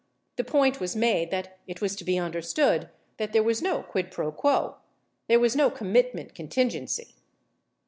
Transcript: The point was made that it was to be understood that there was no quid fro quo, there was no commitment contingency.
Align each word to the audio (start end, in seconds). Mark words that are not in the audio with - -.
The 0.37 0.43
point 0.43 0.79
was 0.79 0.95
made 0.95 1.29
that 1.29 1.59
it 1.67 1.79
was 1.79 1.95
to 1.97 2.03
be 2.03 2.17
understood 2.17 2.89
that 3.17 3.33
there 3.33 3.43
was 3.43 3.61
no 3.61 3.83
quid 3.83 4.11
fro 4.11 4.31
quo, 4.31 4.77
there 5.27 5.39
was 5.39 5.55
no 5.55 5.69
commitment 5.69 6.33
contingency. 6.33 7.17